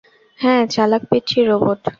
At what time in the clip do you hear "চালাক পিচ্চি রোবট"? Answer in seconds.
0.67-1.81